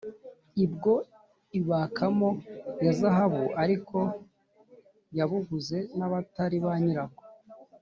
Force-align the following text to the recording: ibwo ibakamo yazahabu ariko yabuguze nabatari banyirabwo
ibwo 0.65 0.93
ibakamo 1.59 2.29
yazahabu 2.85 3.43
ariko 3.63 3.97
yabuguze 5.17 5.77
nabatari 5.97 6.57
banyirabwo 6.65 7.23